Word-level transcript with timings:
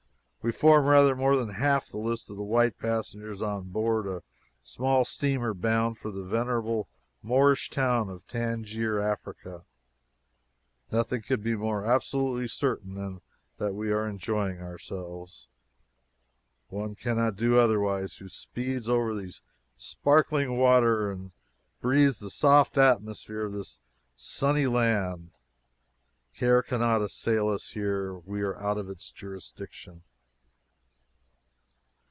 We 0.43 0.51
form 0.51 0.87
rather 0.87 1.15
more 1.15 1.35
than 1.35 1.49
half 1.49 1.89
the 1.91 1.99
list 1.99 2.31
of 2.31 2.37
white 2.37 2.79
passengers 2.79 3.43
on 3.43 3.69
board 3.69 4.07
a 4.07 4.23
small 4.63 5.05
steamer 5.05 5.53
bound 5.53 5.99
for 5.99 6.09
the 6.09 6.23
venerable 6.23 6.89
Moorish 7.21 7.69
town 7.69 8.09
of 8.09 8.25
Tangier, 8.27 8.99
Africa. 8.99 9.65
Nothing 10.91 11.21
could 11.21 11.43
be 11.43 11.55
more 11.55 11.85
absolutely 11.85 12.47
certain 12.47 12.95
than 12.95 13.21
that 13.59 13.75
we 13.75 13.91
are 13.91 14.07
enjoying 14.07 14.59
ourselves. 14.61 15.47
One 16.69 16.95
can 16.95 17.17
not 17.17 17.35
do 17.35 17.59
otherwise 17.59 18.15
who 18.17 18.27
speeds 18.27 18.89
over 18.89 19.13
these 19.13 19.41
sparkling 19.77 20.57
waters 20.57 21.19
and 21.19 21.31
breathes 21.81 22.17
the 22.17 22.31
soft 22.31 22.79
atmosphere 22.79 23.45
of 23.45 23.53
this 23.53 23.77
sunny 24.15 24.65
land. 24.65 25.29
Care 26.33 26.63
cannot 26.63 27.03
assail 27.03 27.47
us 27.49 27.69
here. 27.73 28.15
We 28.15 28.41
are 28.41 28.57
out 28.59 28.79
of 28.79 28.89
its 28.89 29.11
jurisdiction. 29.11 30.01